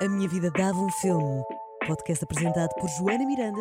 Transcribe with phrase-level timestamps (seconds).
[0.00, 1.42] A Minha Vida Dava um Filme.
[1.86, 3.60] Podcast apresentado por Joana Miranda.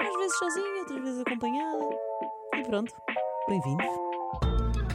[0.00, 1.84] Às vezes sozinha, outras vezes acompanhada.
[2.56, 2.94] E pronto,
[3.48, 3.86] bem-vindos.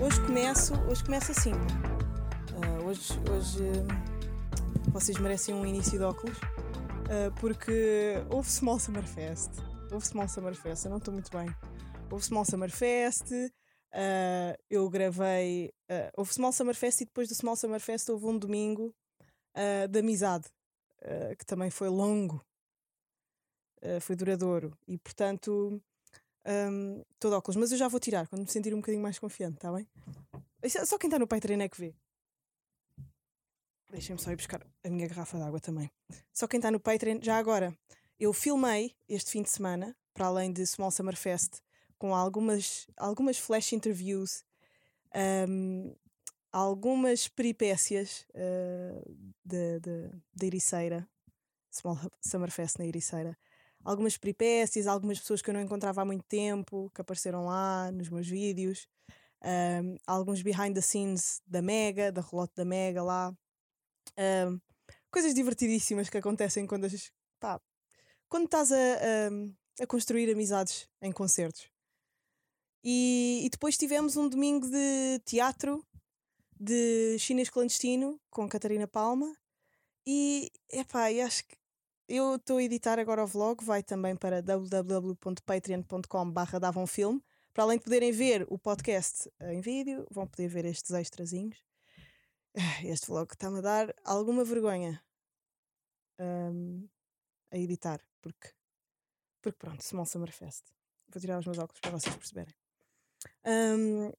[0.02, 1.52] Hoje começo, hoje começo assim.
[2.56, 6.38] Ah, hoje hoje ah, vocês merecem um início de óculos.
[7.10, 9.52] ah, porque houve Small Summer Fest.
[9.92, 11.48] Houve Small Summer Fest, eu não estou muito bem.
[12.12, 13.32] Houve Small Summer Fest.
[13.94, 15.72] ah, eu gravei.
[15.90, 18.94] ah, houve Small Summer Fest e depois do Small Summer Fest houve um domingo
[19.56, 20.46] ah, de amizade,
[21.08, 22.46] ah, que também foi longo,
[23.82, 25.82] ah, foi duradouro e portanto
[26.48, 27.56] um, todo óculos.
[27.56, 29.88] Mas eu já vou tirar quando me sentir um bocadinho mais confiante, está bem?
[30.86, 31.96] Só quem está no Patreon é que vê.
[33.90, 35.90] Deixem-me só ir buscar a minha garrafa de água também.
[36.34, 37.78] Só quem está no Patreon, já agora,
[38.20, 41.62] eu filmei este fim de semana, para além de Small Summer Fest,
[41.98, 44.44] com algumas, algumas flash interviews,
[45.48, 45.96] um,
[46.52, 51.08] algumas peripécias uh, da Ericeira,
[51.72, 53.38] Small Summer Fest na Ericeira.
[53.84, 58.10] Algumas peripécias, algumas pessoas que eu não encontrava há muito tempo, que apareceram lá nos
[58.10, 58.88] meus vídeos,
[59.44, 63.34] um, alguns behind the scenes da Mega, da relote da Mega lá.
[64.18, 64.60] Um,
[65.12, 67.62] coisas divertidíssimas que acontecem quando, as- pá,
[68.28, 71.70] quando estás a, a- a construir amizades em concertos.
[72.84, 75.86] E, e depois tivemos um domingo de teatro
[76.60, 79.36] de chinês clandestino com Catarina Palma.
[80.06, 81.58] E epá, e acho que
[82.08, 87.22] eu estou a editar agora o vlog, vai também para www.patreon.com barra davam filme.
[87.54, 91.62] Para além de poderem ver o podcast em vídeo, vão poder ver estes extrazinhos.
[92.86, 95.04] Este vlog está-me a dar alguma vergonha
[96.20, 96.88] ahm,
[97.52, 98.50] a editar, porque,
[99.42, 100.66] porque pronto, Small Summer Fest.
[101.10, 102.54] Vou tirar os meus óculos para vocês perceberem.
[103.44, 104.12] Ahm,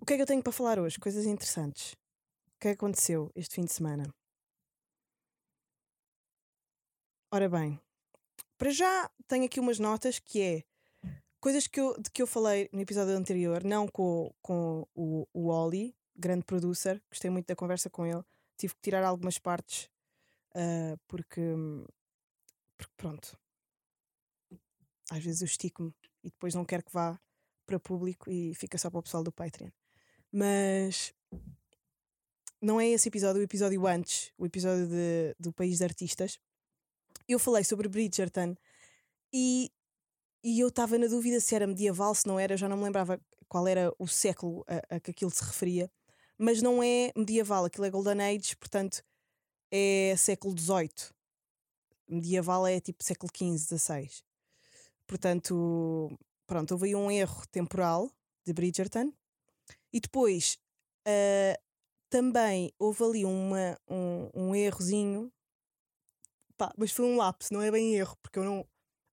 [0.00, 0.98] o que é que eu tenho para falar hoje?
[0.98, 1.92] Coisas interessantes.
[1.92, 4.04] O que é que aconteceu este fim de semana?
[7.30, 7.80] Ora bem,
[8.58, 10.64] para já tenho aqui umas notas que é
[11.40, 15.48] coisas que eu, de que eu falei no episódio anterior, não com, com o, o
[15.48, 18.22] Oli, grande producer, gostei muito da conversa com ele.
[18.56, 19.90] Tive que tirar algumas partes
[20.54, 21.40] ah, porque,
[22.76, 23.38] porque pronto,
[25.10, 27.18] às vezes eu estico-me e depois não quero que vá
[27.66, 29.70] para público e fica só para o pessoal do Patreon.
[30.32, 31.12] Mas
[32.60, 36.38] não é esse episódio, o episódio antes, o episódio de- do País de Artistas.
[37.28, 38.54] Eu falei sobre Bridgerton
[39.32, 39.70] e,
[40.42, 43.20] e eu estava na dúvida se era medieval, se não era, já não me lembrava
[43.48, 45.90] qual era o século a, a que aquilo se referia.
[46.38, 49.02] Mas não é medieval, aquilo é Golden Age, portanto
[49.70, 51.12] é século XVIII.
[52.08, 54.10] Medieval é tipo século XV, XVI.
[55.06, 58.10] Portanto, pronto, houve aí um erro temporal
[58.44, 59.12] de Bridgerton.
[59.92, 60.58] E depois
[61.06, 61.58] ah,
[62.10, 65.32] também houve ali uma, um, um errozinho,
[66.56, 68.68] pá, mas foi um lapso, não é bem erro, porque eu não,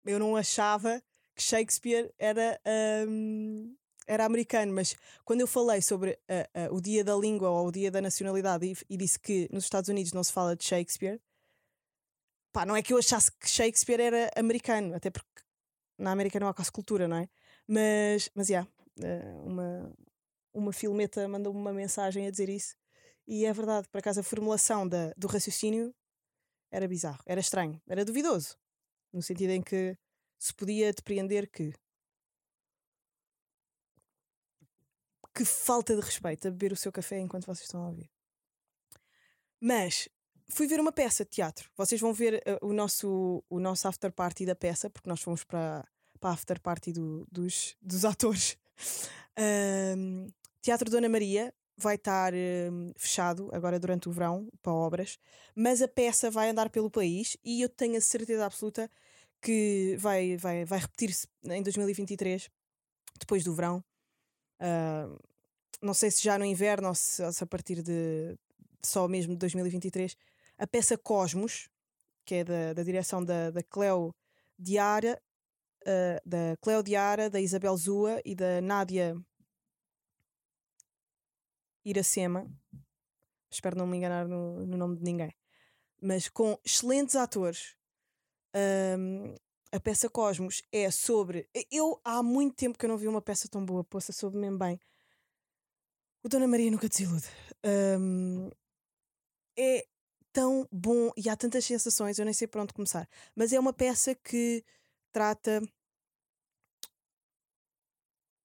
[0.05, 1.01] eu não achava
[1.35, 3.73] que Shakespeare era, ahm,
[4.05, 7.71] era americano, mas quando eu falei sobre ah, ah, o Dia da Língua ou o
[7.71, 11.21] Dia da Nacionalidade e, e disse que nos Estados Unidos não se fala de Shakespeare,
[12.51, 15.41] pá, não é que eu achasse que Shakespeare era americano, até porque
[15.97, 17.29] na América não há quase cultura, não é?
[17.67, 18.67] Mas, mas, yeah,
[19.45, 19.93] uma,
[20.53, 22.75] uma filmeta mandou-me uma mensagem a dizer isso.
[23.27, 25.93] E é verdade, por acaso a formulação da, do raciocínio
[26.71, 28.57] era bizarro, era estranho, era duvidoso.
[29.13, 29.97] No sentido em que
[30.39, 31.73] se podia depreender que.
[35.33, 38.09] Que falta de respeito a beber o seu café enquanto vocês estão a ouvir.
[39.61, 40.09] Mas
[40.49, 41.69] fui ver uma peça de teatro.
[41.75, 45.43] Vocês vão ver eh, o, nosso, o nosso after party da peça, porque nós fomos
[45.43, 45.87] para,
[46.19, 48.57] para a after party do- dos, dos atores.
[49.37, 50.27] Ahm,
[50.61, 55.17] Teatro Dona Maria vai estar ahm, fechado agora durante o verão para obras,
[55.55, 58.89] mas a peça vai andar pelo país e eu tenho a certeza absoluta
[59.41, 62.49] que vai, vai, vai repetir-se em 2023,
[63.19, 63.83] depois do verão.
[64.59, 65.17] Ahm,
[65.81, 68.37] não sei se já no inverno ou se, ou se a partir de
[68.83, 70.15] só mesmo de 2023.
[70.57, 71.69] A peça Cosmos,
[72.25, 74.13] que é da, da direção da, da Cleo
[74.57, 75.21] Diara,
[75.85, 79.15] ah, da Cleo Diara, da Isabel Zua e da Nádia
[81.89, 82.47] Iracema.
[83.51, 85.33] Espero não me enganar no, no nome de ninguém.
[86.01, 87.75] Mas com excelentes atores.
[88.53, 89.35] Ahm,
[89.71, 91.49] a peça Cosmos é sobre.
[91.71, 94.57] Eu há muito tempo que eu não vi uma peça tão boa, poça, soube mesmo
[94.57, 94.79] bem.
[96.23, 97.27] O Dona Maria nunca desilude.
[97.63, 98.49] Ahm,
[99.57, 99.85] é
[100.31, 103.07] tão bom e há tantas sensações, eu nem sei por onde começar.
[103.35, 104.63] Mas é uma peça que
[105.11, 105.61] trata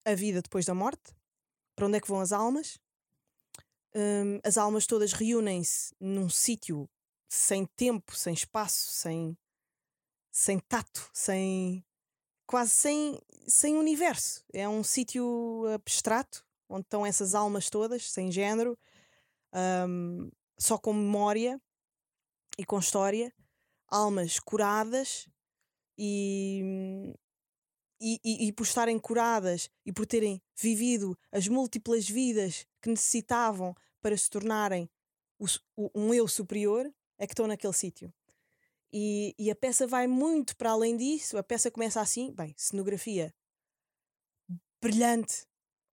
[0.04, 1.14] a vida depois da morte,
[1.74, 2.78] para onde é que vão as almas.
[3.96, 6.88] Hum, as almas todas reúnem-se num sítio
[7.28, 9.36] sem tempo, sem espaço, sem,
[10.32, 11.84] sem tato, sem
[12.46, 14.44] quase sem, sem universo.
[14.52, 18.78] É um sítio abstrato onde estão essas almas todas, sem género,
[19.88, 21.60] um, só com memória
[22.58, 23.32] e com história,
[23.86, 25.28] almas curadas
[25.96, 27.14] e,
[28.00, 33.74] e, e, e, por estarem curadas e por terem vivido as múltiplas vidas que necessitavam
[34.02, 34.90] para se tornarem
[35.38, 35.46] o,
[35.76, 38.12] o, um eu superior, é que estão naquele sítio.
[38.92, 41.36] E, e, a peça vai muito para além disso.
[41.36, 43.34] A peça começa assim, bem, cenografia
[44.80, 45.46] brilhante,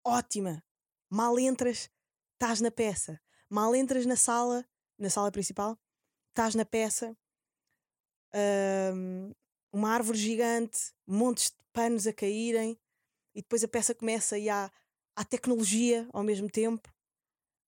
[0.05, 0.61] ótima.
[1.09, 1.89] Mal entras,
[2.33, 3.21] estás na peça.
[3.49, 4.65] Mal entras na sala,
[4.99, 5.79] na sala principal,
[6.29, 7.17] estás na peça.
[8.93, 9.33] Um,
[9.71, 12.77] uma árvore gigante, montes de panos a caírem,
[13.33, 14.69] e depois a peça começa e há,
[15.15, 16.93] há tecnologia ao mesmo tempo.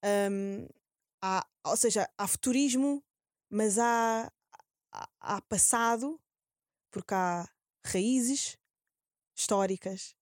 [0.04, 0.68] Um,
[1.22, 3.04] há, ou seja, há futurismo,
[3.50, 4.32] mas há,
[4.92, 6.20] há, há passado,
[6.92, 7.48] porque há
[7.86, 8.58] raízes
[9.36, 10.16] históricas.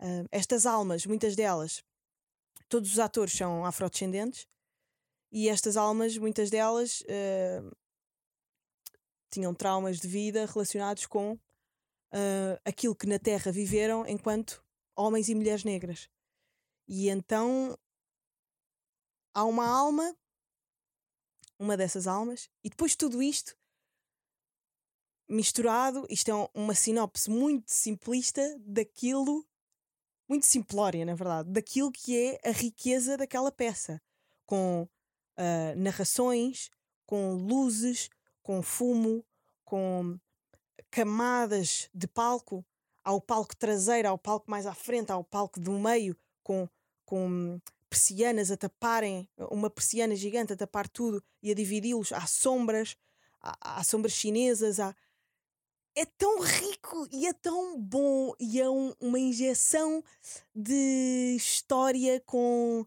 [0.00, 1.82] Um, estas almas, muitas delas,
[2.68, 4.46] todos os atores são afrodescendentes,
[5.30, 7.76] e estas almas, muitas delas, uh,
[9.30, 14.64] tinham traumas de vida relacionados com uh, aquilo que na Terra viveram enquanto
[14.94, 16.08] homens e mulheres negras.
[16.86, 17.78] E então
[19.32, 20.16] há uma alma,
[21.58, 23.56] uma dessas almas, e depois tudo isto
[25.28, 29.44] misturado, isto é uma sinopse muito simplista daquilo,
[30.28, 34.00] muito simplória, na verdade, daquilo que é a riqueza daquela peça,
[34.46, 36.70] com uh, narrações,
[37.06, 38.08] com luzes,
[38.42, 39.24] com fumo,
[39.64, 40.18] com
[40.90, 42.64] camadas de palco,
[43.02, 46.68] ao palco traseiro, ao palco mais à frente, ao palco do meio, com,
[47.04, 47.60] com
[47.90, 52.12] persianas a taparem, uma persiana gigante a tapar tudo e a dividi-los.
[52.12, 52.96] Há sombras,
[53.40, 54.94] há, há, sombras chinesas, há...
[55.96, 60.02] É tão rico e é tão bom e é um, uma injeção
[60.52, 62.84] de história com,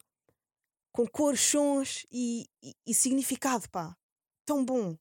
[0.92, 3.96] com cores, sons e, e, e significado, pá.
[4.46, 4.98] Tão bom.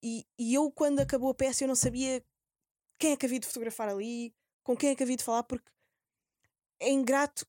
[0.00, 2.24] E, e eu, quando acabou a peça, eu não sabia
[2.96, 4.32] quem é que havia de fotografar ali,
[4.62, 5.68] com quem é que havia de falar, porque
[6.80, 7.46] é ingrato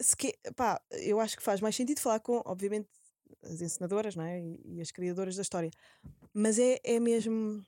[0.00, 2.88] se que, pá, eu acho que faz mais sentido falar com, obviamente,
[3.42, 4.40] as encenadoras não é?
[4.40, 5.70] e, e as criadoras da história,
[6.32, 7.64] mas é, é mesmo.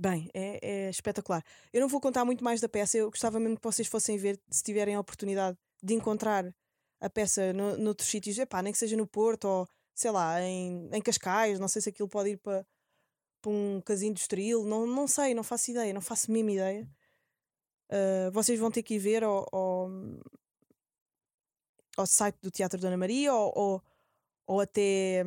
[0.00, 1.42] Bem, é, é, espetacular.
[1.72, 4.40] Eu não vou contar muito mais da peça, eu gostava mesmo que vocês fossem ver,
[4.48, 6.54] se tiverem a oportunidade de encontrar
[7.00, 10.88] a peça no, noutros sítios, epá, nem que seja no Porto ou sei lá, em,
[10.92, 12.64] em Cascais, não sei se aquilo pode ir para,
[13.42, 16.88] para um casino Estoril, não, não sei, não faço ideia, não faço a mesma ideia.
[17.90, 19.90] Uh, vocês vão ter que ir ver ao, ao,
[21.96, 23.82] ao site do Teatro Dona Maria ou, ou,
[24.46, 25.24] ou até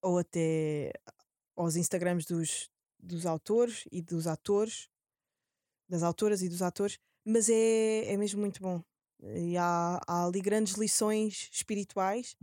[0.00, 0.92] ou até
[1.56, 4.88] aos Instagrams dos, dos autores e dos atores,
[5.88, 8.82] das autoras e dos atores, mas é, é mesmo muito bom.
[9.20, 12.36] E há, há ali grandes lições espirituais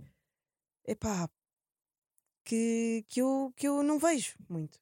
[0.85, 1.29] epá,
[2.43, 4.79] que, que, eu, que eu não vejo muito.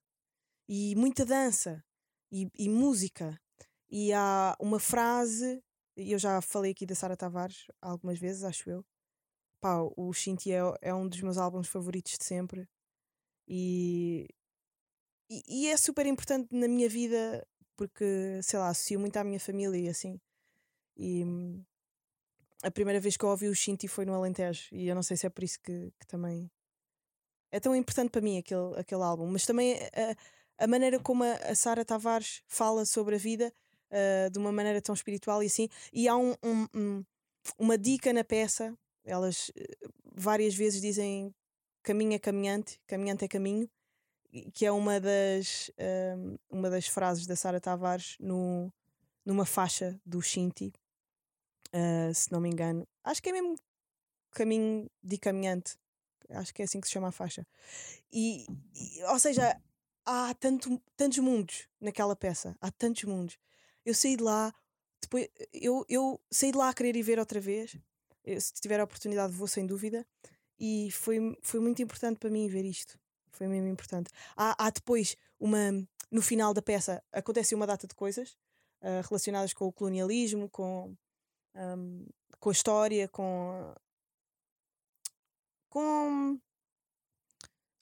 [0.67, 1.83] E muita dança
[2.31, 3.39] e, e música.
[3.91, 5.61] E há uma frase
[5.95, 8.85] eu já falei aqui da Sara Tavares algumas vezes, acho eu.
[9.59, 12.67] Pá, o Shinty é, é um dos meus álbuns favoritos de sempre.
[13.47, 14.27] E,
[15.29, 17.45] e, e, é super importante na minha vida
[17.75, 20.19] porque, sei lá, associo muito à minha família e assim.
[20.97, 21.23] E
[22.63, 24.69] a primeira vez que eu ouvi o Shinty foi no Alentejo.
[24.71, 26.49] E eu não sei se é por isso que, que também
[27.51, 29.27] é tão importante para mim aquele, aquele álbum.
[29.27, 33.53] Mas também a, a maneira como a, a Sara Tavares fala sobre a vida
[33.91, 35.67] uh, de uma maneira tão espiritual e assim.
[35.91, 37.05] E há um, um, um,
[37.57, 39.77] uma dica na peça, elas eh,
[40.13, 41.33] várias vezes dizem
[41.83, 43.69] caminho é caminhante, caminhante é caminho,
[44.53, 48.71] que é uma das, uh, uma das frases da Sara Tavares no,
[49.25, 50.71] numa faixa do Shinti,
[51.73, 52.87] uh, se não me engano.
[53.03, 53.55] Acho que é mesmo
[54.31, 55.77] caminho de caminhante.
[56.29, 57.45] Acho que é assim que se chama a faixa.
[58.11, 59.59] E, e ou seja,
[60.05, 62.55] há tanto, tantos mundos naquela peça.
[62.61, 63.37] Há tantos mundos.
[63.85, 64.53] Eu saí de lá,
[65.01, 67.77] depois eu, eu saí de lá a querer ir ver outra vez.
[68.23, 70.05] Eu, se tiver a oportunidade, vou sem dúvida.
[70.59, 72.99] E foi, foi muito importante para mim ver isto.
[73.31, 74.11] Foi mesmo importante.
[74.37, 75.57] Há, há depois uma.
[76.11, 78.37] No final da peça acontece uma data de coisas
[78.81, 80.95] uh, relacionadas com o colonialismo, com,
[81.55, 82.05] um,
[82.39, 83.73] com a história, com.
[85.69, 86.39] com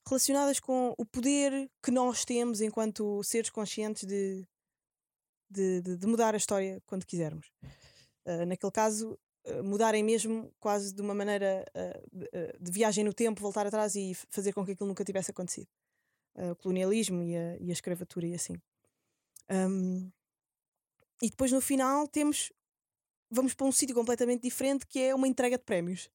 [0.07, 4.47] relacionadas com o poder que nós temos enquanto seres conscientes de
[5.49, 7.51] de, de, de mudar a história quando quisermos.
[8.25, 13.41] Uh, naquele caso, uh, mudarem mesmo quase de uma maneira uh, de, viagem no tempo,
[13.41, 15.67] voltar atrás e fazer com que aquilo nunca tivesse acontecido.
[16.35, 18.55] o colonialismo e a, e a escravatura e assim.
[19.49, 20.11] Um,
[21.21, 22.51] e depois no final temos.
[23.31, 26.09] Vamos para um sítio completamente diferente que é uma entrega de prémios.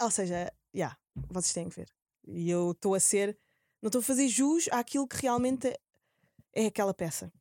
[0.00, 1.88] Ou seja, já, yeah, vocês têm que ver.
[2.26, 3.38] E eu estou a ser.
[3.82, 5.68] Não estou a fazer jus àquilo que realmente
[6.52, 7.32] é aquela peça.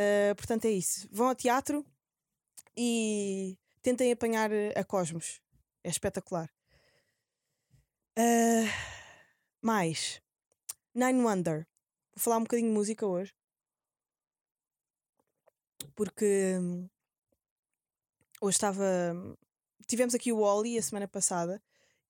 [0.00, 1.06] Uh, portanto, é isso.
[1.12, 1.84] Vão ao teatro
[2.74, 5.40] e tentem apanhar a Cosmos.
[5.84, 6.50] É espetacular.
[8.18, 8.66] Uh,
[9.60, 10.22] mais
[10.94, 11.66] Nine Wonder.
[12.14, 13.34] Vou falar um bocadinho de música hoje.
[15.94, 16.88] Porque hum,
[18.40, 18.84] hoje estava.
[19.86, 21.62] Tivemos aqui o Oli a semana passada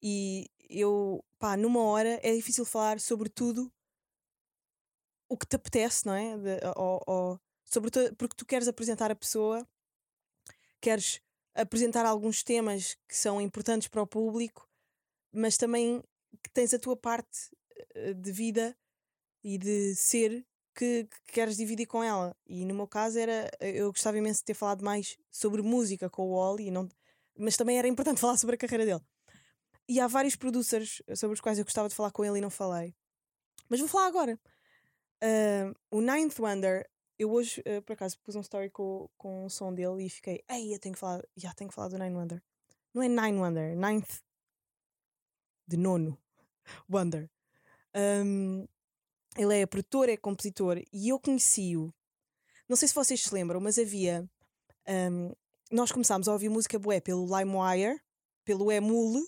[0.02, 3.72] e eu, pá, numa hora é difícil falar sobre tudo
[5.28, 6.36] o que te apetece, não é?
[6.36, 7.40] De, ou, ou,
[7.70, 9.66] sobretudo porque tu queres apresentar a pessoa,
[10.80, 11.20] queres
[11.54, 14.68] apresentar alguns temas que são importantes para o público,
[15.32, 16.02] mas também
[16.42, 17.50] que tens a tua parte
[17.94, 18.76] eh, de vida
[19.42, 22.36] e de ser que, que, queres dividir com ela.
[22.46, 26.28] E no meu caso era eu gostava imenso de ter falado mais sobre música com
[26.28, 26.88] o Oli, não,
[27.38, 29.04] mas também era importante falar sobre a carreira dele.
[29.88, 32.50] E há vários producers sobre os quais eu gostava de falar com ele e não
[32.50, 32.94] falei.
[33.68, 34.38] Mas vou falar agora.
[35.22, 36.88] Uh, o Ninth Wonder,
[37.20, 40.42] eu hoje, uh, por acaso, pus um story com, com o som dele e fiquei,
[40.48, 42.42] ei, eu tenho que falar, já tenho que falar do Ninth Wonder.
[42.94, 44.22] Não é Nine Wonder, Ninth
[45.68, 46.18] de nono
[46.88, 47.30] Wonder.
[47.94, 48.66] Um,
[49.36, 51.92] ele é produtor, é compositor e eu conheci-o.
[52.66, 54.26] Não sei se vocês se lembram, mas havia.
[54.88, 55.34] Um,
[55.70, 58.00] nós começámos a ouvir música bué pelo LimeWire,
[58.44, 59.22] pelo Emule,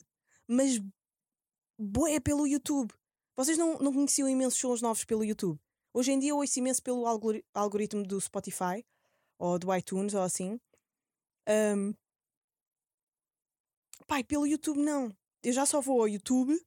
[0.49, 0.81] mas
[1.79, 2.91] bué pelo YouTube.
[3.37, 5.61] Vocês não, não conheciam imensos sons novos pelo YouTube?
[5.95, 7.07] Hoje em dia eu ouço imenso pelo
[7.55, 8.85] algoritmo do Spotify
[9.39, 10.59] ou do iTunes ou assim.
[11.49, 11.95] Um,
[14.07, 15.15] pai, pelo YouTube não.
[15.43, 16.59] Eu já só vou ao YouTube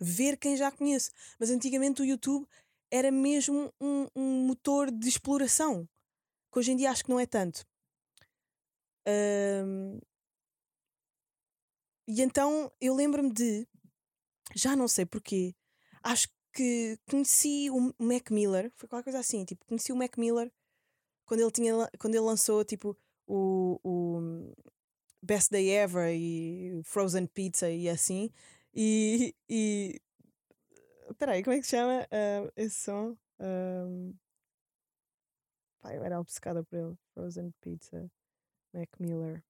[0.00, 1.10] ver quem já conheço.
[1.38, 2.46] Mas antigamente o YouTube
[2.90, 5.88] era mesmo um, um motor de exploração.
[6.52, 7.66] Que hoje em dia acho que não é tanto.
[9.06, 9.98] Um,
[12.06, 13.66] e então eu lembro-me de,
[14.54, 15.54] já não sei porquê,
[16.02, 16.34] acho que
[17.08, 20.52] conheci o Mac Miller, foi qualquer coisa assim, tipo, conheci o Mac Miller
[21.24, 24.54] quando ele, tinha, quando ele lançou tipo o, o
[25.22, 28.30] Best Day Ever e Frozen Pizza e assim.
[28.74, 29.34] E.
[29.48, 30.00] e
[31.18, 33.16] peraí, como é que se chama uh, esse som?
[33.40, 34.14] Um,
[35.80, 36.96] pá, eu era obcecada por ele.
[37.14, 38.10] Frozen Pizza,
[38.72, 39.44] Mac Miller.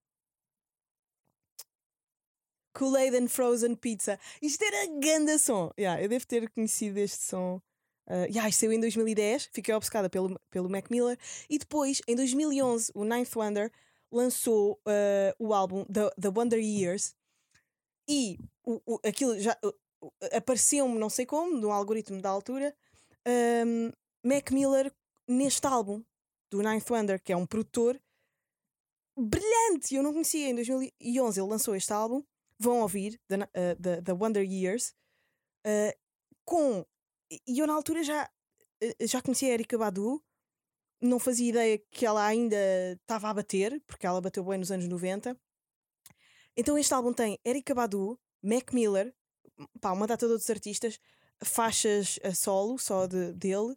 [2.79, 4.21] Kool-Aid and Frozen Pizza.
[4.41, 5.73] Isto era grande som.
[5.77, 7.61] Yeah, eu devo ter conhecido este som.
[8.07, 11.19] Uh, yeah, isto saiu em 2010, fiquei obcecada pelo, pelo Mac Miller.
[11.51, 13.73] E depois, em 2011, o Ninth Wonder
[14.13, 17.17] lançou uh, o álbum The, The Wonder Years.
[18.09, 19.59] E o, o, aquilo já
[20.33, 22.75] apareceu-me, não sei como, no algoritmo da altura,
[23.67, 23.91] um,
[24.25, 24.93] Mac Miller
[25.27, 26.03] neste álbum
[26.49, 28.01] do Ninth Wonder, que é um produtor
[29.19, 29.97] brilhante.
[29.97, 30.49] Eu não conhecia.
[30.49, 32.23] Em 2011 ele lançou este álbum
[32.59, 34.95] vão ouvir The, uh, the Wonder Years
[35.67, 35.97] uh,
[36.45, 36.85] com.
[37.47, 38.29] E eu na altura já,
[38.83, 40.23] uh, já conhecia a Erika Badu,
[41.01, 42.57] não fazia ideia que ela ainda
[43.01, 45.39] estava a bater, porque ela bateu bem nos anos 90.
[46.57, 49.15] Então este álbum tem Erika Badu, Mac Miller,
[49.81, 50.99] pá, uma data de outros artistas,
[51.45, 53.77] faixas a solo só de, dele,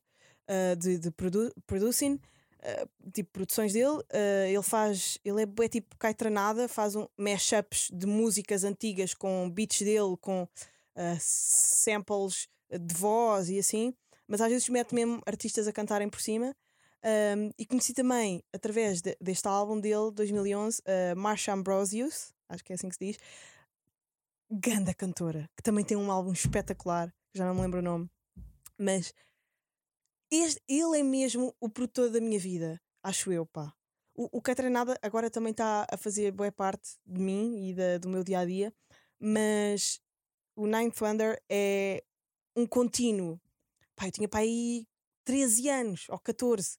[0.50, 2.20] uh, de, de produ producing,
[2.64, 3.98] uh, tipo produções dele.
[3.98, 9.50] Uh, ele faz, ele é, é tipo caetranada, faz um mashups de músicas antigas com
[9.50, 13.94] beats dele, com uh, samples de voz e assim,
[14.28, 16.56] mas às vezes mete mesmo artistas a cantarem por cima.
[17.04, 22.72] Um, e conheci também, através de, deste álbum dele, 2011, uh, Marsha Ambrosius, acho que
[22.72, 23.18] é assim que se diz,
[24.50, 28.10] ganda cantora, que também tem um álbum espetacular, já não me lembro o nome,
[28.78, 29.14] mas
[30.32, 33.74] este, ele é mesmo o produtor da minha vida, acho eu, pá.
[34.16, 38.10] O, o Catranada agora também está a fazer boa parte de mim e da, do
[38.10, 38.74] meu dia a dia,
[39.20, 40.02] mas
[40.56, 42.04] o Ninth Wonder é
[42.56, 43.40] um contínuo.
[43.96, 44.88] Pá, eu tinha para aí
[45.26, 46.78] 13 anos ou 14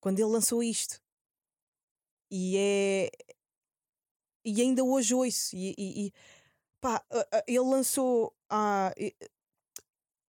[0.00, 1.00] quando ele lançou isto.
[2.30, 3.10] E é.
[4.44, 5.56] E ainda hoje ouço.
[5.56, 6.12] E, e, e
[6.80, 7.02] pá,
[7.46, 8.92] ele lançou há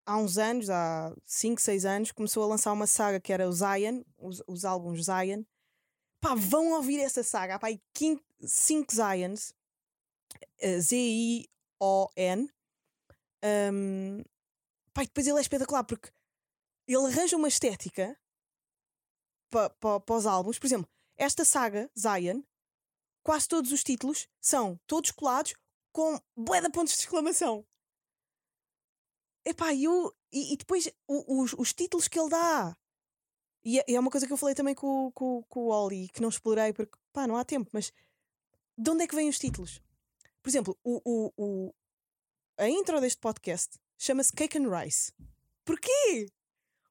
[0.05, 3.51] há uns anos, há 5, 6 anos, começou a lançar uma saga que era o
[3.51, 5.43] Zion, os, os álbuns Zion.
[6.19, 7.55] Pá, vão ouvir essa saga.
[7.55, 7.67] Há pá,
[8.41, 9.53] 5 Zions,
[10.59, 12.49] eh, Z-I-O-N.
[13.43, 14.23] Um,
[14.93, 16.09] pá, depois ele é espetacular porque
[16.87, 18.17] ele arranja uma estética
[19.49, 20.57] para pa, pa os álbuns.
[20.57, 22.41] Por exemplo, esta saga, Zion,
[23.21, 25.53] quase todos os títulos são todos colados
[25.91, 27.65] com bué de pontos de exclamação.
[29.45, 32.75] Epá, eu, e, e depois o- os, os títulos que ele dá.
[33.63, 36.21] E é, é uma coisa que eu falei também com, com, com o Oli, que
[36.21, 37.91] não explorei porque pá, não há tempo, mas
[38.77, 39.81] de onde é que vêm os títulos?
[40.41, 41.73] Por exemplo, o, o, o-
[42.57, 45.11] a intro deste podcast chama-se Cake and Rice.
[45.65, 46.27] Porquê?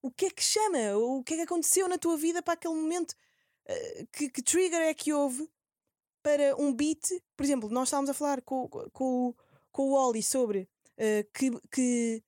[0.01, 0.97] O que é que chama?
[0.97, 3.15] O que é que aconteceu na tua vida para aquele momento?
[3.67, 5.49] Eh, que, que trigger é que houve
[6.23, 7.09] para um beat?
[7.37, 9.35] Por exemplo, nós estávamos a falar com, com,
[9.71, 12.23] com o Oli sobre eh, que, que,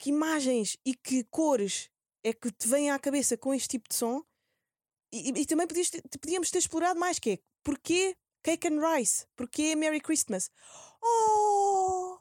[0.00, 1.90] que imagens e que cores
[2.24, 4.22] é que te vêm à cabeça com este tipo de som.
[5.12, 5.90] E, e- e também podias
[6.20, 9.26] podíamos ter explorado mais que é porquê Cake and Rice?
[9.36, 10.50] Porquê Merry Christmas?
[11.02, 12.18] Oh!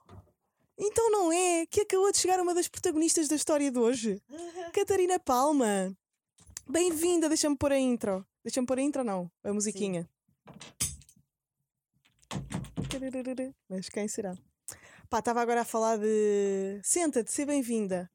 [0.78, 4.22] Então não é que acabou de chegar uma das protagonistas da história de hoje?
[4.74, 5.96] Catarina Palma.
[6.68, 8.26] Bem-vinda, deixa-me pôr a intro.
[8.44, 10.10] Deixa-me pôr a intro, não, a musiquinha.
[13.70, 14.38] Mas quem será?
[15.10, 16.80] Pá, estava agora a falar de.
[16.84, 18.10] Senta-te, seja bem-vinda.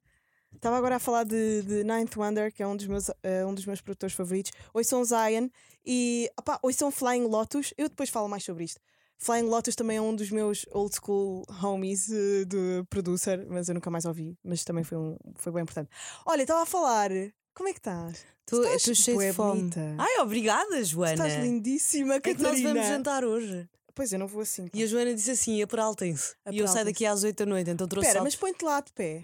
[0.54, 3.52] Estava agora a falar de, de Ninth Wonder, que é um dos meus, eh, um
[3.52, 4.52] dos meus produtores favoritos.
[4.72, 5.48] Ouçam Zion
[5.84, 7.74] e opá, ouçam Flying Lotus.
[7.76, 8.80] Eu depois falo mais sobre isto.
[9.18, 13.74] Flying Lotus também é um dos meus old school homies eh, de producer, mas eu
[13.74, 14.38] nunca mais ouvi.
[14.44, 15.90] Mas também foi, um, foi bem importante.
[16.24, 17.10] Olha, estava a falar.
[17.52, 18.24] Como é que estás?
[18.46, 19.60] Tu Estás bué de fome.
[19.62, 19.96] bonita.
[19.98, 21.14] Ai, obrigada, Joana.
[21.26, 22.74] Estás lindíssima, É que nós Catarina.
[22.74, 23.68] vamos jantar hoje.
[23.94, 24.68] Pois eu não vou assim.
[24.74, 26.34] E a Joana disse assim: aperaltem-se.
[26.50, 28.92] E eu saio daqui às 8 da noite, então trouxe Espera, mas põe-te lá de
[28.92, 29.22] pé.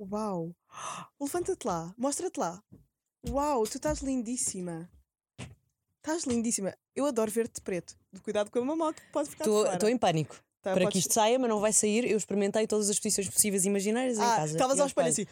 [0.00, 0.54] Uau!
[1.20, 2.62] Levanta-te lá, mostra-te lá.
[3.28, 4.88] Uau, tu estás lindíssima.
[5.96, 6.74] Estás lindíssima.
[6.94, 7.96] Eu adoro ver-te de preto.
[8.22, 9.44] Cuidado com a mamoca, que pode ficar.
[9.44, 10.36] Estou em pânico.
[10.62, 12.04] Tá, para podes- que isto saia, mas não vai sair.
[12.10, 14.52] Eu experimentei todas as posições possíveis e imaginárias em Ah, casa.
[14.52, 15.26] estavas ao espelho assim.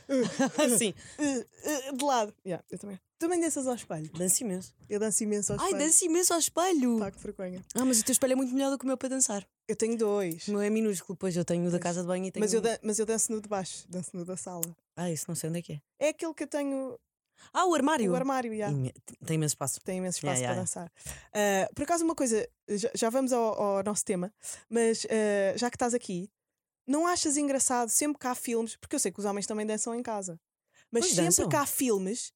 [0.65, 0.95] assim.
[1.97, 2.35] de lado.
[2.45, 3.01] Yeah, eu também.
[3.19, 4.11] Também danças ao espelho.
[4.13, 4.75] Danço imenso.
[4.89, 5.87] Eu danço imenso ao Ai, espelho.
[5.87, 6.99] danço imenso ao espelho.
[6.99, 7.65] Pá, que vergonha.
[7.75, 9.47] Ah, mas o teu espelho é muito melhor do que o meu para dançar.
[9.67, 10.47] Eu tenho dois.
[10.49, 12.45] O meu é minúsculo, pois eu tenho o da casa de banho e tenho.
[12.45, 14.63] Mas eu, um- dan- mas eu danço no de baixo, danço no da sala.
[14.97, 15.81] Ah, isso não sei onde é que é.
[15.99, 16.99] É aquele que eu tenho
[17.55, 18.13] Ah, o armário.
[18.13, 18.53] o armário.
[18.53, 18.93] Imen-
[19.25, 19.81] Tem imenso espaço.
[19.83, 20.93] tem imenso espaço Yeah, para dançar.
[21.33, 24.31] Ah, por acaso, uma coisa, já, já vamos ao, ao nosso tema,
[24.69, 26.31] mas ah, já que estás aqui,
[26.87, 29.95] não achas engraçado sempre que há filmes, porque eu sei que os homens também dançam
[29.95, 30.39] em casa,
[30.91, 31.49] mas Pois sempre dançam.
[31.49, 32.33] que há filmes,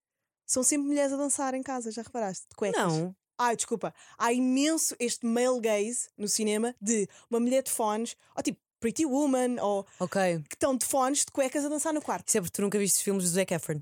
[0.51, 2.47] são sempre mulheres a dançar em casa, já reparaste?
[2.49, 2.81] De cuecas.
[2.83, 3.15] Não.
[3.39, 8.43] Ai, desculpa, há imenso este male gaze no cinema de uma mulher de fones, ou
[8.43, 10.21] tipo Pretty Woman, ou Ok.
[10.49, 12.29] que estão de fones, de cuecas a dançar no quarto.
[12.29, 13.81] Isso é porque tu nunca viste os filmes do Zac Efron.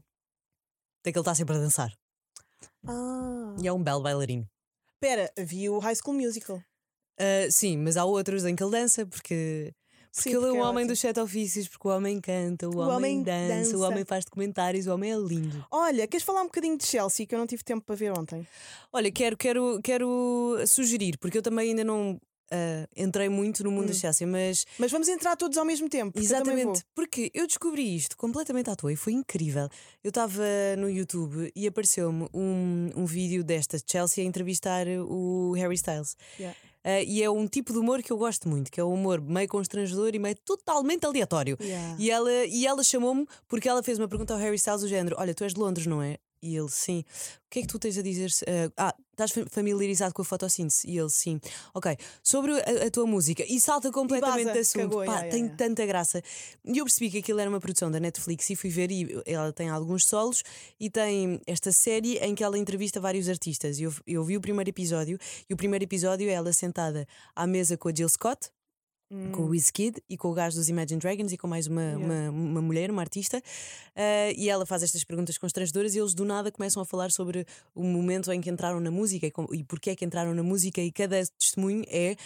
[1.02, 1.92] Tem que ele está sempre a dançar.
[2.86, 4.48] Ah, E é um belo bailarino.
[4.94, 6.62] espera, vi o High School Musical.
[7.18, 9.72] Ah, sim, mas há outros em que ele dança, porque.
[10.24, 12.78] Porque ele é um é homem dos sete ofícios, porque o homem canta, o, O
[12.80, 13.88] homem, homem dança, o dança.
[13.92, 15.64] homem faz documentários, o homem é lindo.
[15.70, 18.46] Olha, queres falar um bocadinho de Chelsea que eu não tive tempo para ver ontem?
[18.92, 23.84] Olha, quero, quero, quero sugerir, porque eu também ainda não ah, entrei muito no mundo
[23.84, 23.88] Hum.
[23.88, 26.18] da Chelsea, mas Mas vamos entrar todos ao mesmo tempo.
[26.18, 26.82] eu Exatamente, vou.
[26.94, 29.68] porque eu descobri isto completamente à toa e foi incrível.
[30.02, 30.42] Eu estava
[30.78, 36.16] no YouTube e apareceu-me um, um vídeo desta Chelsea a entrevistar o Harry Styles.
[36.40, 36.56] Yeah.
[36.84, 39.20] Ah, e é um tipo de humor que eu gosto muito, que é o humor
[39.20, 41.56] meio constrangedor e meio totalmente aleatório.
[41.60, 41.96] Yeah.
[41.98, 45.16] E ela, e ela chamou-me porque ela fez uma pergunta ao Harry Styles do género:
[45.18, 46.18] Olha, tu és de Londres, não é?
[46.42, 47.00] E ele, sim.
[47.46, 48.30] O que é que tu tens a dizer?
[48.46, 50.86] eh, ah, estás fa- familiarizado com a fotossíntese?
[50.88, 51.40] E ele, sim.
[51.74, 51.96] Ok.
[52.22, 53.44] Sobre a, a tua música.
[53.48, 54.82] E salta completamente baza, de assunto.
[54.82, 56.22] cagou, Pá, tem tanta graça.
[56.64, 58.90] E eu percebi que aquilo era uma produção da Netflix e fui ver.
[58.90, 60.42] E ela tem alguns solos
[60.78, 63.78] e tem esta série em que ela entrevista vários artistas.
[63.78, 65.18] E eu, eu vi o primeiro episódio.
[65.48, 68.50] E o primeiro episódio é ela sentada à mesa com a Jill Scott
[69.10, 71.80] Hum, com o Wizkid e com o gajo dos Imagine Dragons e com mais uma,
[71.80, 72.30] Yeah.
[72.30, 73.42] uma, uma mulher, uma artista,
[73.96, 77.46] eh, e ela faz estas perguntas constrangedoras e eles do nada começam a falar sobre
[77.74, 80.42] o momento em que entraram na música e, com, e porque é que entraram na
[80.42, 82.16] música, e cada testemunho é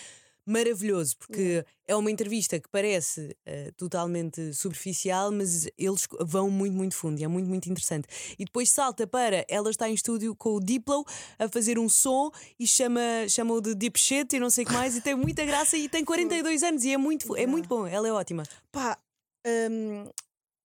[0.47, 6.97] maravilhoso, porque é uma entrevista que parece eh, totalmente superficial, mas eles vão muito, muito
[6.97, 8.09] fundo e é muito, muito interessante.
[8.39, 11.05] E depois salta para ela está em estúdio com o Diplo
[11.39, 14.73] a fazer um som e chama, chama-o de Deep Shit e não sei o que
[14.73, 17.87] mais, e tem muita graça e tem 42 anos e é muito, é muito bom,
[17.87, 18.43] ela é ótima.
[18.71, 18.99] Pá,
[19.47, 20.11] hum,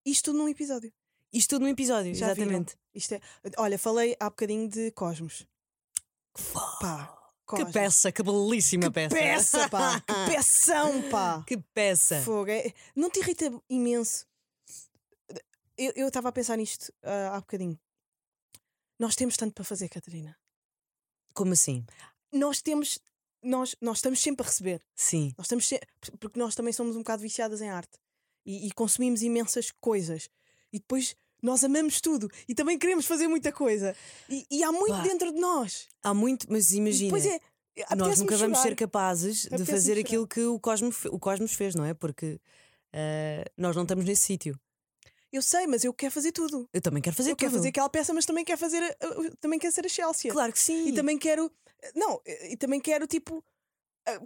[0.06, 0.92] isto tudo num episódio.
[1.34, 2.48] Isto tudo num episódio, Já viram?
[2.48, 2.76] exatamente.
[2.94, 3.22] Isto é,
[3.58, 5.46] olha, falei há bocadinho de Cosmos.
[6.80, 9.16] Pá, Que peça, que belíssima Que peça.
[9.16, 10.02] peça, pá!
[10.02, 11.44] Que peção, pá!
[11.46, 12.22] Que peça.
[12.22, 12.50] Fogo.
[12.50, 14.26] é- Não te irrita imenso?
[15.78, 17.78] Eu estava a pensar nisto ah, há bocadinho.
[18.98, 20.38] Nós temos tanto para fazer, Catarina.
[21.34, 21.86] Como assim?
[22.32, 22.98] Nós temos.
[23.44, 24.82] Nós, nós estamos sempre a receber.
[24.96, 25.34] Sim.
[25.38, 25.82] Nós estamos se-
[26.20, 28.00] porque nós também somos um bocado viciadas em arte
[28.46, 30.30] e, e consumimos imensas coisas
[30.74, 33.96] e depois nós amamos tudo e também queremos fazer muita coisa
[34.30, 35.88] e, e há muito dentro de nós.
[36.04, 37.10] Há muito, mas imagina.
[37.10, 37.40] depois é
[37.78, 38.70] nós apetece-me nunca vamos chorar.
[38.70, 40.00] ser capazes de fazer chorar.
[40.06, 41.94] aquilo que o Cosmos, o Cosmos fez, não é?
[41.94, 42.40] Porque
[42.94, 44.58] ah, nós não estamos nesse sítio.
[45.32, 46.70] Eu sei, mas eu quero fazer tudo.
[46.74, 47.40] Eu também quero fazer eu tudo.
[47.42, 48.82] quero fazer aquela peça, mas também quero fazer.
[48.82, 48.98] a-
[49.42, 50.32] também quero ser a Chelsea.
[50.32, 50.88] Claro que sim.
[50.88, 51.52] E também quero.
[51.94, 53.44] Não, e também quero, tipo,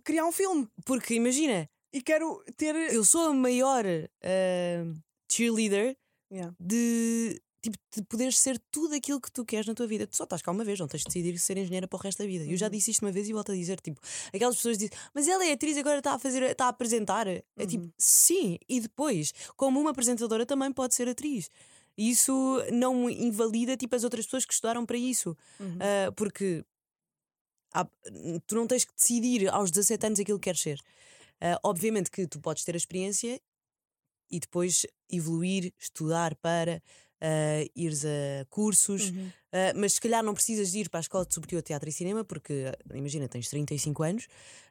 [0.04, 0.68] criar um filme.
[0.86, 2.76] Porque imagina, E quero ter.
[2.94, 3.84] eu sou a maior
[4.24, 4.94] ah,
[5.32, 5.98] cheerleader
[6.32, 6.56] Yeah.
[6.60, 10.06] de, tipo, de poderes ser tudo aquilo que tu queres na tua vida.
[10.06, 12.20] Tu só estás cá uma vez, não tens de decidir ser engenheira para o resto
[12.20, 12.46] da vida.
[12.46, 12.72] Eu já Uhum.
[12.72, 14.00] disse isto uma vez e volto a dizer: tipo,
[14.34, 17.28] aquelas pessoas dizem, mas ela é atriz, agora está a fazer, está a apresentar.
[17.28, 17.92] É tipo, Uhum.
[17.98, 21.50] sim, e depois, como uma apresentadora também pode ser atriz.
[21.98, 22.32] E Isso
[22.72, 25.36] não invalida tipo, as outras pessoas que estudaram para isso.
[25.60, 25.78] Uhum.
[25.82, 26.64] Ah, porque
[27.74, 27.88] há-
[28.48, 30.80] tu não tens que decidir aos 17 anos aquilo que queres ser.
[31.42, 33.42] Ah, obviamente que tu podes ter a experiência
[34.30, 36.82] e depois evoluir, estudar para
[37.22, 39.32] ah, ires a cursos, Uhum.
[39.52, 41.90] ah, mas se calhar não precisas de ir para a Escola de Superior de Teatro
[41.90, 44.28] e Cinema, porque imagina, tens 35 anos,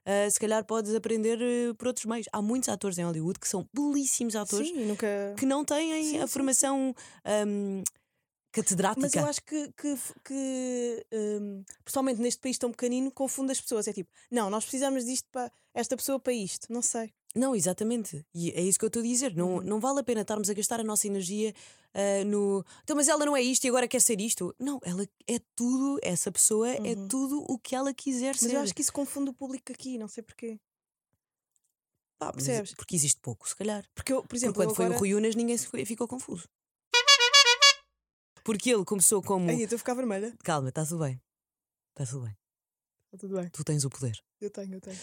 [0.06, 2.26] ah, se calhar podes aprender eh, por outros meios.
[2.32, 5.34] Há muitos atores em Hollywood que são belíssimos atores Sim, nunca.
[5.38, 6.94] que não têm Sim, a sim, formação
[7.24, 7.82] ahm,
[8.52, 9.00] catedrática.
[9.02, 9.94] Mas eu acho que, que,
[10.24, 13.86] que hum, pessoalmente neste país tão pequenino, confunde as pessoas.
[13.88, 16.72] É tipo, não, nós precisamos disto para esta pessoa para isto.
[16.72, 17.12] Não sei.
[17.34, 18.24] Não, exatamente.
[18.34, 19.34] E é isso que eu estou a dizer.
[19.36, 19.62] Não, Uhum.
[19.62, 21.54] não vale a pena estarmos a gastar a nossa energia
[21.94, 22.64] ah, no.
[22.82, 24.54] Então, mas ela não é isto e agora quer ser isto.
[24.58, 27.06] Não, ela é tudo, essa pessoa é Uhum.
[27.08, 28.54] tudo o que ela quiser Mas ser.
[28.54, 30.58] eu acho que isso confunde o público aqui, não sei porquê.
[32.18, 32.74] Pá, mas percebes?
[32.74, 33.84] Porque existe pouco, se calhar.
[33.94, 34.98] Porque eu, por Porque exemplo, quando eu foi o agora...
[34.98, 36.48] Rui Unas, ninguém ficou confuso.
[38.42, 39.48] Porque ele começou como.
[39.50, 40.34] Ai, eu estou a ficar vermelha.
[40.42, 41.20] Calma, está tudo bem.
[41.90, 42.36] Está tudo bem.
[43.06, 43.48] Está tudo bem.
[43.50, 44.18] Tu tens o poder.
[44.40, 44.96] Eu tenho, eu tenho.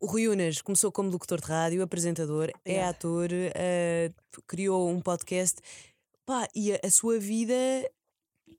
[0.00, 2.90] O Rui Unas começou como locutor de rádio, apresentador, é Yeah.
[2.90, 4.10] ator, eh,
[4.46, 5.58] criou um podcast
[6.24, 7.54] pá, e a, a sua vida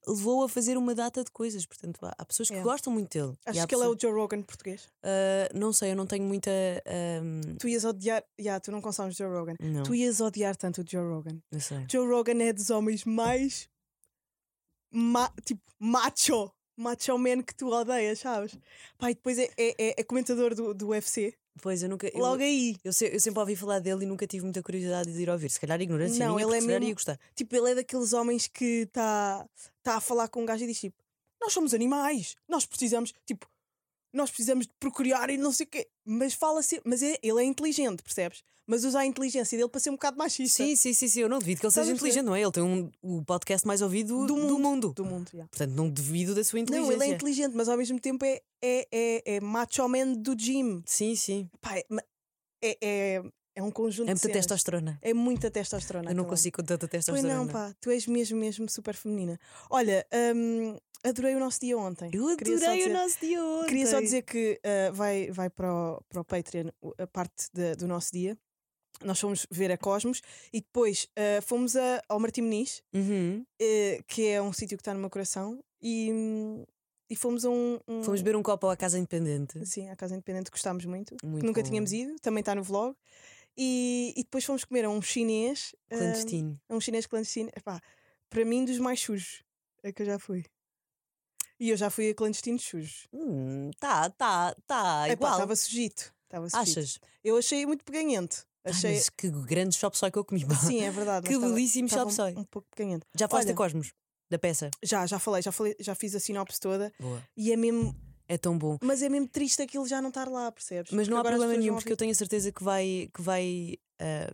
[0.07, 1.65] levou a fazer uma data de coisas.
[1.65, 2.71] Portanto, há, há pessoas que Yeah.
[2.71, 3.35] gostam muito dele.
[3.45, 4.87] Acho que ele é o Joe Rogan português.
[5.03, 6.51] Ah, não sei, eu não tenho muita.
[6.85, 8.23] ahm, Tu ias odiar.
[8.39, 9.55] Yeah, tu não consomes Joe Rogan.
[9.59, 11.39] não, Tu ias odiar tanto o Joe Rogan.
[11.51, 11.85] não sei.
[11.91, 13.67] Joe Rogan é dos homens mais.
[14.91, 16.51] ma- tipo, macho.
[16.81, 18.57] Macho man que tu odeias, sabes?
[18.97, 21.33] Pá, e depois é, é, é- é comentador do, do UFC.
[21.61, 22.07] Pois eu nunca.
[22.07, 22.75] Eu, Logo aí.
[22.83, 25.49] eu, se- eu sempre ouvi falar dele e nunca tive muita curiosidade de ir ouvir.
[25.49, 27.19] Se calhar ignorância Não, minha, ele é mesmo- ia gostar.
[27.35, 29.45] Tipo, ele é daqueles homens que está
[29.83, 30.95] tá a falar com um gajo e diz tipo:
[31.41, 33.45] Nós somos animais, nós precisamos, tipo,
[34.13, 35.87] nós precisamos de procriar e não sei o quê.
[36.05, 38.43] Mas fala sempre, mas é, ele é inteligente, percebes?
[38.67, 40.63] Mas usa a inteligência dele para ser um bocado machista.
[40.63, 41.21] Sim, sim, sim, sim.
[41.21, 42.41] Eu não duvido que ele Estás seja inteligente, não é?
[42.41, 44.93] Ele tem um, o podcast mais ouvido do, mundo.
[44.93, 45.49] Do mundo, yeah.
[45.49, 46.95] Portanto, não duvido da sua inteligência.
[46.95, 50.35] Não, ele é inteligente, mas ao mesmo tempo é, é, é, é macho man do
[50.37, 50.83] gym.
[50.85, 51.49] Sim, sim.
[51.59, 51.85] Pá, é,
[52.63, 53.23] é, é,
[53.55, 54.45] é um conjunto É de muita cenas.
[54.45, 54.99] testosterona.
[55.01, 56.11] É muita testosterona.
[56.11, 57.35] Eu não consigo com tanta Pois testosterona.
[57.35, 59.37] não, pá, tu és mesmo, mesmo super feminina.
[59.69, 62.09] Olha, hum, adorei o nosso dia ontem.
[62.13, 63.67] Eu adorei dizer- o nosso dia ontem.
[63.67, 67.75] Queria só dizer que uh, vai, vai para, o, para o Patreon a parte de-
[67.75, 68.37] do nosso dia.
[69.03, 70.21] Nós fomos ver a Cosmos
[70.53, 73.43] e depois uh, fomos a- ao Martim Muniz, Uhum.
[73.61, 76.11] uh, que é um sítio que está no meu coração, e,
[77.09, 77.79] e fomos a um.
[77.87, 79.65] um- Fomos beber um copo à Casa Independente.
[79.65, 81.15] Sim, à Casa Independente, gostámos muito.
[81.23, 81.67] Muito nunca bom.
[81.67, 82.95] tínhamos ido, também está no vlog.
[83.57, 85.73] E, e depois fomos comer a um chinês.
[85.91, 86.61] uh, Clandestino.
[86.69, 87.49] a um chinês clandestino.
[87.55, 87.81] Epá,
[88.29, 89.43] para mim, dos mais sujos
[89.83, 90.45] é que eu já fui.
[91.61, 93.07] E eu já fui a clandestinos sujos.
[93.13, 95.03] Hum, tá, tá, tá.
[95.05, 95.31] Epá, Igual.
[95.33, 96.11] Estava sujito.
[96.23, 96.79] Estava sujito.
[96.79, 96.99] Achas?
[97.23, 98.47] Eu achei muito peganhento.
[98.65, 98.95] Achei.
[98.95, 100.43] mas que grande chop soy que eu comi.
[100.55, 101.27] Sim, é verdade.
[101.29, 102.33] que belíssimo estava chop soy.
[102.33, 103.05] Um, um pouco peganhento.
[103.15, 103.53] Já falaste Olha.
[103.53, 103.93] a Cosmos?
[104.27, 104.71] Da peça?
[104.81, 107.23] Já, já falei, já falei, já fiz a sinopse toda Boa.
[107.37, 107.95] e é mesmo.
[108.27, 108.79] É tão bom.
[108.81, 110.91] Mas é mesmo triste aquilo já não estar lá, percebes?
[110.91, 113.77] Mas não há Porque problema nenhum, porque eu tenho a certeza que vai, que vai
[113.99, 114.33] ah,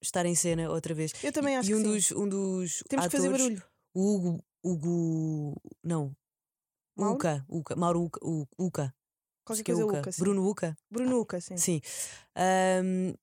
[0.00, 1.12] estar em cena outra vez.
[1.22, 1.92] Eu também acho e um que sim.
[1.92, 3.62] dos, um dos Temos que atores, fazer barulho.
[3.92, 5.60] O Hugo, Hugo.
[5.82, 6.16] Não.
[6.96, 7.16] Mauro?
[7.16, 8.20] Uca, Uca, Mauro Uca,
[8.58, 8.94] Uca.
[9.44, 9.98] Qualquer é coisa Uca.
[10.00, 10.22] Uca, sim.
[10.22, 10.76] Bruno Uca.
[10.90, 11.56] Bruno Uca, sim.
[11.56, 11.80] Sim.
[12.34, 13.14] Ahm,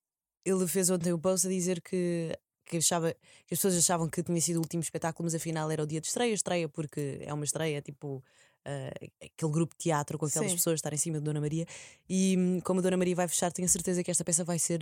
[0.44, 3.12] ele fez ontem um post a dizer que, que, achava,
[3.46, 6.00] que as pessoas achavam que tinha sido o último espetáculo, mas afinal era o dia
[6.00, 6.32] de estreia.
[6.34, 8.22] Estreia porque é uma estreia, tipo.
[8.64, 8.90] Ah,
[9.24, 10.56] aquele grupo de teatro com aquelas Sim.
[10.56, 11.66] pessoas estar em cima de Dona Maria
[12.08, 14.58] e hum, como a Dona Maria vai fechar tenho a certeza que esta peça vai
[14.58, 14.80] ser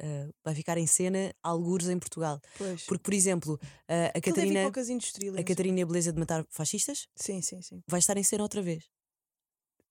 [0.00, 2.84] ah, vai ficar em cena algures em Portugal Pois.
[2.84, 7.08] porque por exemplo ah, a ir Catarina a Catarina e a Beleza de Matar Fascistas
[7.14, 7.82] Sim, sim, sim.
[7.86, 8.84] vai estar em cena outra vez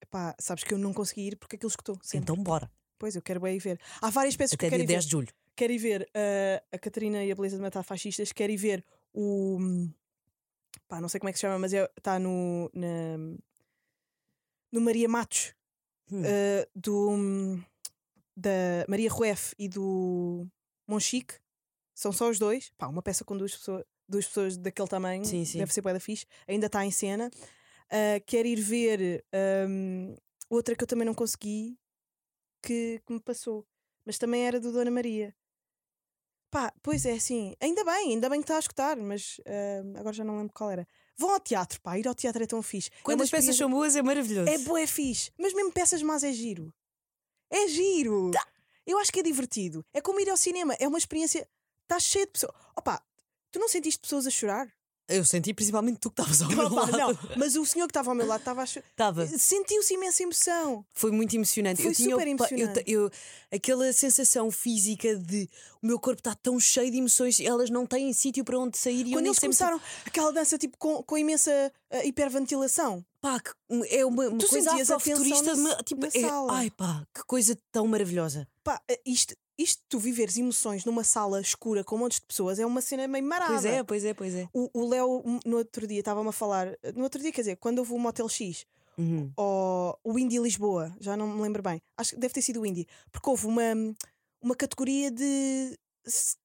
[0.02, 1.98] Epá, sabes que eu não consegui ir porque aquilo escutou.
[2.02, 2.18] Sempre.
[2.18, 3.78] então bora Pois, eu quero bem ir ver.
[4.00, 5.06] Há várias peças que até eu quero dia ir 10 ver.
[5.06, 8.30] de julho Quero ir ver uh, a Catarina e a Beleza de Matar Fascistas.
[8.30, 9.58] Quero ir ver o.
[10.88, 12.70] Pá, não sei como é que se chama, mas está no.
[12.72, 13.16] Na,
[14.72, 15.54] no Maria Matos,
[16.10, 16.22] Hum.
[16.22, 17.58] uh, do.
[18.36, 20.46] da Maria Rueff e do
[20.86, 21.34] Monchique.
[21.94, 22.70] São só os dois.
[22.78, 25.24] Pá, uma peça com duas pessoas, duas pessoas daquele tamanho.
[25.24, 25.58] Sim, sim.
[25.58, 26.26] Deve ser bué da fixe.
[26.46, 27.30] Ainda está em cena.
[27.86, 29.24] Uh, quero ir ver.
[29.68, 30.14] hum,
[30.50, 31.76] outra que eu também não consegui
[32.62, 33.66] que, que me passou,
[34.04, 35.34] mas também era do Dona Maria.
[36.50, 40.14] Pá, pois é assim, ainda bem, ainda bem que está a escutar, mas ah, agora
[40.14, 40.86] já não lembro qual era.
[41.16, 42.90] Vão ao teatro, pá, ir ao teatro é tão fixe.
[42.90, 44.48] É Quando uma as peças são boas é maravilhoso.
[44.48, 45.32] É boa, é fixe.
[45.38, 46.72] Mas mesmo peças más é giro.
[47.50, 48.30] É giro.
[48.30, 48.46] Tá.
[48.86, 49.84] Eu acho que é divertido.
[49.92, 50.74] É como ir ao cinema.
[50.78, 51.48] É uma experiência.
[51.82, 52.52] Está cheio de pessoas.
[52.76, 53.02] Opa,
[53.50, 54.72] tu não sentiste pessoas a chorar?
[55.08, 56.98] Eu senti principalmente tu que estavas ao meu Opa, lado.
[56.98, 59.26] não, mas o senhor que estava ao meu lado estava a.
[59.38, 60.84] Sentiu-se imensa emoção.
[60.92, 61.80] Foi muito emocionante.
[61.80, 62.82] Foi eu tinha super eu emocionante.
[62.82, 63.10] te- eu-
[63.52, 65.48] aquela sensação física de
[65.82, 69.06] o meu corpo está tão cheio de emoções, elas não têm sítio para onde sair
[69.06, 73.04] e eu Quando nem eles sempre- começaram aquela dança tipo com, com imensa ah, hiperventilação.
[73.20, 73.52] Pá, que-
[73.94, 76.52] é uma, uma Tu coisa sentias a afrofuturista, tensão na- ma- tipo, na é- sala.
[76.52, 78.48] ai pá, que coisa tão maravilhosa.
[78.64, 82.66] Pá, ah, isto, isto tu viveres emoções numa sala escura com montes de pessoas é
[82.66, 83.52] uma cena meio marada.
[83.52, 84.48] Pois é, pois é, pois é.
[84.52, 86.76] O Léo, no outro dia, estava-me a falar.
[86.94, 88.66] No outro dia, quer dizer, quando houve o Motel X,
[88.98, 89.30] Uhum.
[89.36, 91.82] ou o Indie Lisboa, já não me lembro bem.
[91.98, 93.62] Acho que deve ter sido o Indie, porque houve uma,
[94.40, 95.78] uma categoria de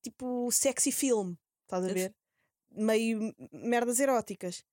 [0.02, 2.14] tipo sexy film, estás a ver?
[2.72, 4.66] Meio merdas eróticas.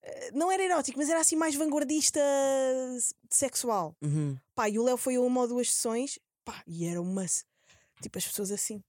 [0.00, 2.20] Eh, Não era erótico, mas era assim mais vanguardista
[3.30, 3.96] sexual.
[4.02, 4.36] Uhum.
[4.54, 7.24] Pá, e o Léo foi a uma ou duas sessões, pá, e era uma.
[8.02, 8.82] Tipo, as pessoas assim.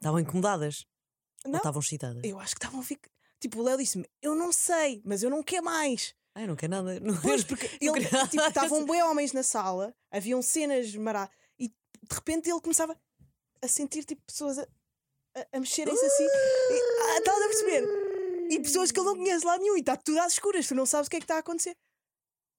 [0.00, 0.84] Estavam incomodadas.
[1.44, 2.22] Ou Não, estavam excitadas.
[2.24, 3.10] eu acho que estavam a ficar.
[3.40, 6.14] Tipo, o Léo disse-me: Eu não sei, mas eu não quero mais.
[6.34, 6.98] Ai, não quer nada.
[7.00, 11.34] Não, Pois, porque eu ele, queria- tipo, estavam bem homens na sala, haviam cenas maradas,
[11.58, 11.74] e de
[12.14, 12.98] repente ele começava
[13.62, 14.62] a sentir tipo pessoas a,
[15.34, 16.24] a, a mexerem-se assim.
[16.24, 16.80] E,
[17.14, 17.88] ah, estás a perceber?
[18.50, 20.84] E pessoas que ele não conhece lá nenhum, e está tudo às escuras, tu não
[20.86, 21.76] sabes o que é que está a acontecer.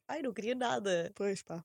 [0.08, 1.12] Ai, não queria nada.
[1.16, 1.64] Pois pá.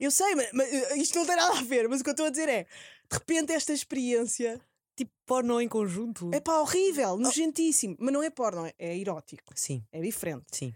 [0.00, 2.12] Eu sei, mas, mas, eh, isto não tem nada a ver, mas o que eu
[2.12, 4.60] estou a dizer é: de repente esta experiência
[4.96, 6.30] Tipo, porno em conjunto.
[6.34, 10.46] é pá, horrível, nojentíssimo, mas não é porno, é, é erótico, Sim, é diferente.
[10.52, 10.74] sim.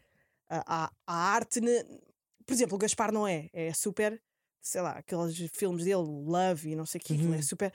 [0.48, 1.84] a, a- a arte, ne-
[2.46, 4.20] por exemplo, o Gaspar não é, é super,
[4.60, 7.34] sei lá, aqueles filmes dele, Love e não sei o que, Uhum.
[7.34, 7.72] é super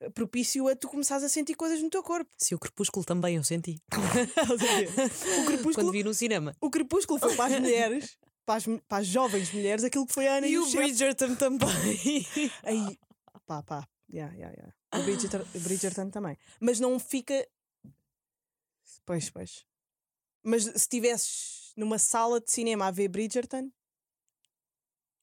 [0.00, 2.30] eh, propício a tu começares a sentir coisas no teu corpo.
[2.38, 3.80] Se o crepúsculo também eu senti.
[5.40, 6.54] O, Quando crepúsculo, vi no cinema.
[6.60, 8.16] o Crepúsculo foi para as mulheres,
[8.50, 10.78] para as, para as jovens mulheres, aquilo que foi a Ana e, E o chefe.
[10.78, 11.68] Bridgerton também.
[12.64, 12.98] Aí,
[13.46, 14.74] pá, pá, yeah, yeah, yeah.
[14.92, 16.36] O Bridgerton, Bridgerton também.
[16.58, 17.46] Mas não fica.
[19.06, 19.64] Pois, pois.
[20.42, 23.70] Mas se estivesses numa sala de cinema a ver Bridgerton.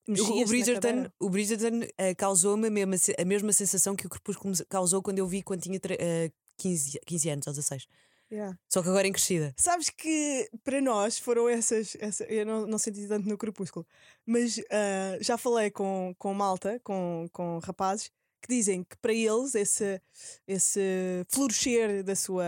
[0.07, 5.03] O, Bridgerton, o Bridgerton eh, causou-me a mesma, a mesma sensação que o Crepúsculo causou
[5.03, 7.87] quando eu vi quando tinha eh, 15, 15 anos ou 16.
[8.31, 8.57] Yeah.
[8.67, 9.53] Só que agora em crescida.
[9.57, 11.95] Sabes que para nós foram essas.
[11.99, 13.87] essa- eu não, não senti tanto no Crepúsculo,
[14.25, 18.11] mas ah, já falei com, com malta, com, com rapazes,
[18.41, 20.01] que dizem que para eles esse,
[20.45, 22.43] esse florescer da sua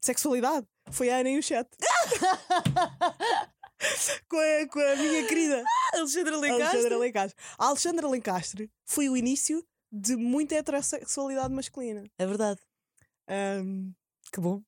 [0.00, 1.68] sexualidade foi a Ana e o chat.
[4.28, 7.36] com, a, com a minha querida Alexandra Alexandra Lencastre.
[7.58, 12.04] A Alexandra Lencastre foi o início de muita heterossexualidade masculina.
[12.18, 12.60] É verdade.
[13.28, 13.92] Ahm,
[14.32, 14.62] Que bom.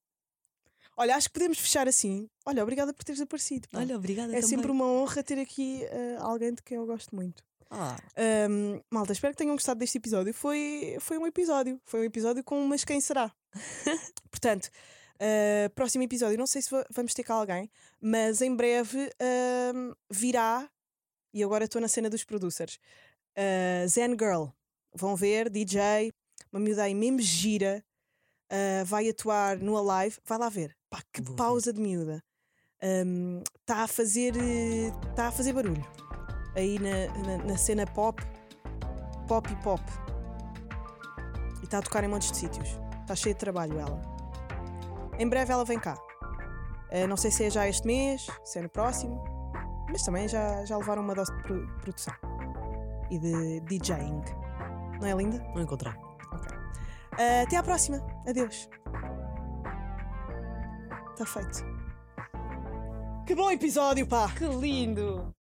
[0.97, 2.29] Olha, acho que podemos fechar assim.
[2.47, 3.69] Olha, obrigada por teres aparecido.
[3.69, 3.79] pá.
[3.81, 4.33] Olha, obrigada.
[4.33, 4.49] É também.
[4.49, 7.43] sempre uma honra ter aqui eh, alguém de quem eu gosto muito.
[7.71, 10.35] Ah, Ahm, malta, espero que tenham gostado deste episódio.
[10.35, 11.81] Foi, foi um episódio.
[11.87, 13.33] Foi um episódio com Mas Quem Será?
[14.31, 14.69] Portanto,
[15.19, 19.11] eh, próximo episódio, não sei se va- vamos ter cá alguém, mas em breve
[20.11, 20.69] virá,
[21.33, 22.79] e agora estou na cena dos producers,
[23.35, 24.47] eh, Zen Girl.
[24.95, 26.13] Vão ver, DJ,
[26.53, 27.83] uma miúda aí mesmo gira,
[28.51, 30.19] eh, vai atuar no Alive.
[30.25, 30.77] Vai lá ver.
[30.93, 31.37] Pá, que Vou ver.
[31.37, 32.23] pausa de miúda.
[33.61, 34.35] Está a fazer
[35.11, 35.85] está a fazer barulho.
[36.55, 38.23] Aí na, na, na cena pop
[39.27, 39.83] pop e pop.
[41.61, 42.69] E está a tocar em montes de sítios.
[43.01, 44.01] Está cheia de trabalho ela.
[45.19, 45.97] Em breve ela vem cá.
[46.91, 49.23] Eh, não sei se é já este mês se é no próximo
[49.89, 52.15] mas também já, já levaram uma dose de pro- produção.
[53.11, 54.23] E de DJing.
[55.01, 55.39] Não é linda?
[55.55, 55.93] não encontrei.
[57.19, 57.99] Eh, até à próxima.
[58.27, 58.69] Adeus
[61.13, 61.65] está feito
[63.27, 65.35] que bom episódio pá Que lindo!